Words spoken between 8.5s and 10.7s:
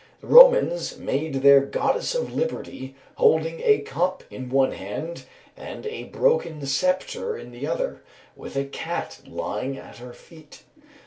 a cat lying at her feet.